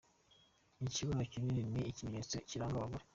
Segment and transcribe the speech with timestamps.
[0.87, 3.03] Ikibuno kinini ni ikimenyetso kiranga abagore.